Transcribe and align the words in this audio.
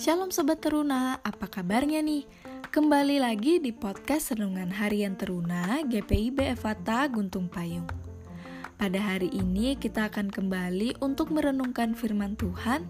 Shalom 0.00 0.32
Sobat 0.32 0.64
Teruna, 0.64 1.20
apa 1.20 1.44
kabarnya 1.44 2.00
nih? 2.00 2.24
Kembali 2.72 3.20
lagi 3.20 3.60
di 3.60 3.68
podcast 3.68 4.32
Renungan 4.32 4.72
Harian 4.72 5.12
Teruna 5.12 5.84
GPIB 5.84 6.56
Evata 6.56 7.04
Guntung 7.04 7.52
Payung. 7.52 7.84
Pada 8.80 8.96
hari 8.96 9.28
ini 9.28 9.76
kita 9.76 10.08
akan 10.08 10.32
kembali 10.32 11.04
untuk 11.04 11.28
merenungkan 11.28 11.92
firman 11.92 12.32
Tuhan 12.40 12.88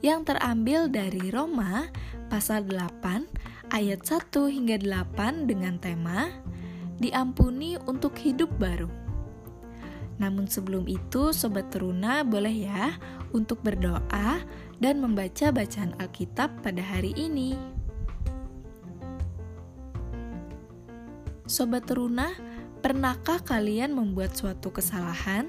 yang 0.00 0.24
terambil 0.24 0.88
dari 0.88 1.28
Roma 1.28 1.92
pasal 2.32 2.64
8 2.64 3.76
ayat 3.76 4.00
1 4.08 4.24
hingga 4.48 4.80
8 4.80 5.44
dengan 5.44 5.76
tema 5.76 6.32
Diampuni 6.96 7.76
untuk 7.84 8.16
hidup 8.16 8.48
baru. 8.56 9.05
Namun 10.16 10.48
sebelum 10.48 10.88
itu 10.88 11.32
Sobat 11.36 11.68
Teruna 11.68 12.24
boleh 12.24 12.66
ya 12.68 12.96
untuk 13.36 13.60
berdoa 13.60 14.40
dan 14.80 15.00
membaca 15.00 15.52
bacaan 15.52 15.92
Alkitab 16.00 16.64
pada 16.64 16.80
hari 16.80 17.12
ini. 17.16 17.56
Sobat 21.46 21.86
Teruna, 21.86 22.34
pernahkah 22.82 23.38
kalian 23.38 23.94
membuat 23.94 24.34
suatu 24.34 24.74
kesalahan? 24.74 25.46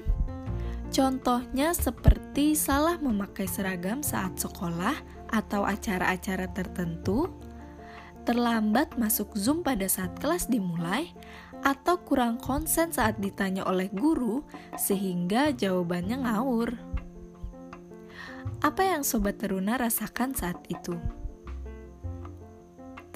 Contohnya 0.88 1.76
seperti 1.76 2.56
salah 2.56 2.96
memakai 3.02 3.44
seragam 3.44 4.00
saat 4.00 4.40
sekolah 4.40 4.96
atau 5.28 5.66
acara-acara 5.68 6.48
tertentu, 6.56 7.28
terlambat 8.28 9.00
masuk 9.00 9.32
Zoom 9.40 9.64
pada 9.64 9.88
saat 9.88 10.12
kelas 10.20 10.52
dimulai, 10.52 11.16
atau 11.64 11.96
kurang 12.04 12.36
konsen 12.36 12.92
saat 12.92 13.16
ditanya 13.16 13.64
oleh 13.64 13.88
guru 13.88 14.44
sehingga 14.76 15.48
jawabannya 15.56 16.28
ngawur. 16.28 16.76
Apa 18.60 18.84
yang 18.84 19.00
sobat 19.00 19.40
teruna 19.40 19.80
rasakan 19.80 20.36
saat 20.36 20.60
itu? 20.68 21.00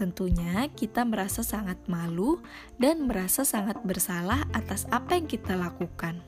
Tentunya 0.01 0.67
kita 0.73 1.05
merasa 1.05 1.45
sangat 1.45 1.79
malu 1.87 2.41
dan 2.81 3.05
merasa 3.05 3.45
sangat 3.45 3.79
bersalah 3.85 4.49
atas 4.57 4.89
apa 4.89 5.15
yang 5.15 5.29
kita 5.29 5.55
lakukan. 5.55 6.25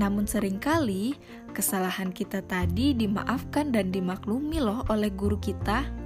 Namun 0.00 0.24
sering 0.24 0.56
kali 0.56 1.18
kesalahan 1.52 2.14
kita 2.14 2.40
tadi 2.46 2.96
dimaafkan 2.96 3.74
dan 3.74 3.92
dimaklumi 3.92 4.62
loh 4.62 4.86
oleh 4.88 5.12
guru 5.12 5.36
kita. 5.36 6.01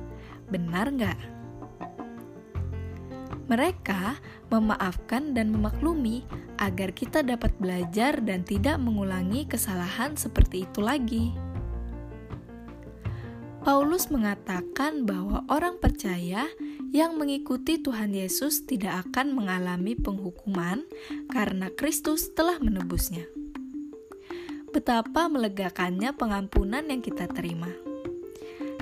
Benar 0.50 0.94
nggak? 0.94 1.18
Mereka 3.46 4.18
memaafkan 4.50 5.34
dan 5.34 5.54
memaklumi 5.54 6.26
agar 6.58 6.90
kita 6.90 7.22
dapat 7.22 7.54
belajar 7.62 8.18
dan 8.18 8.42
tidak 8.42 8.78
mengulangi 8.82 9.46
kesalahan 9.46 10.18
seperti 10.18 10.66
itu 10.66 10.82
lagi. 10.82 11.30
Paulus 13.66 14.14
mengatakan 14.14 15.02
bahwa 15.06 15.42
orang 15.50 15.82
percaya 15.82 16.46
yang 16.94 17.18
mengikuti 17.18 17.82
Tuhan 17.82 18.14
Yesus 18.14 18.62
tidak 18.62 19.10
akan 19.10 19.34
mengalami 19.34 19.98
penghukuman 19.98 20.86
karena 21.34 21.66
Kristus 21.74 22.30
telah 22.30 22.62
menebusnya. 22.62 23.26
Betapa 24.70 25.26
melegakannya 25.26 26.14
pengampunan 26.14 26.86
yang 26.86 27.02
kita 27.02 27.26
terima. 27.26 27.74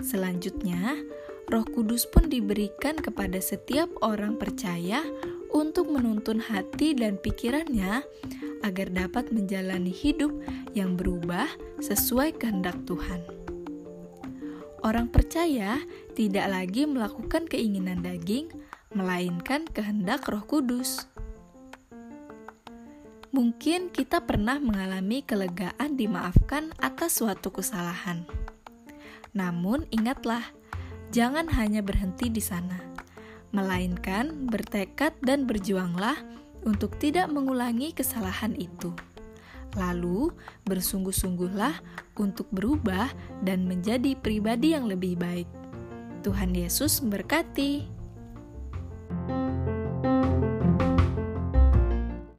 Selanjutnya, 0.05 1.01
Roh 1.45 1.67
Kudus 1.69 2.09
pun 2.09 2.33
diberikan 2.33 2.97
kepada 2.97 3.37
setiap 3.37 3.92
orang 4.00 4.41
percaya 4.41 5.05
untuk 5.53 5.92
menuntun 5.92 6.41
hati 6.41 6.97
dan 6.97 7.20
pikirannya 7.20 8.01
agar 8.64 8.89
dapat 8.89 9.28
menjalani 9.28 9.92
hidup 9.92 10.33
yang 10.73 10.97
berubah 10.97 11.47
sesuai 11.84 12.41
kehendak 12.41 12.81
Tuhan. 12.89 13.20
Orang 14.84 15.09
percaya 15.12 15.81
tidak 16.12 16.48
lagi 16.48 16.84
melakukan 16.84 17.48
keinginan 17.48 18.05
daging, 18.05 18.52
melainkan 18.92 19.64
kehendak 19.68 20.24
Roh 20.29 20.45
Kudus. 20.45 21.08
Mungkin 23.35 23.91
kita 23.91 24.23
pernah 24.23 24.61
mengalami 24.63 25.24
kelegaan 25.24 25.97
dimaafkan 25.98 26.70
atas 26.79 27.18
suatu 27.18 27.51
kesalahan. 27.51 28.29
Namun, 29.35 29.91
ingatlah 29.91 30.55
jangan 31.11 31.51
hanya 31.53 31.83
berhenti 31.83 32.31
di 32.31 32.41
sana, 32.41 32.79
melainkan 33.51 34.48
bertekad 34.48 35.17
dan 35.20 35.45
berjuanglah 35.45 36.17
untuk 36.65 36.97
tidak 36.97 37.29
mengulangi 37.29 37.92
kesalahan 37.92 38.57
itu. 38.57 38.95
Lalu, 39.75 40.31
bersungguh-sungguhlah 40.70 41.83
untuk 42.17 42.47
berubah 42.55 43.11
dan 43.42 43.67
menjadi 43.67 44.15
pribadi 44.15 44.73
yang 44.73 44.87
lebih 44.87 45.19
baik. 45.19 45.51
Tuhan 46.23 46.55
Yesus 46.55 47.03
memberkati. 47.03 48.04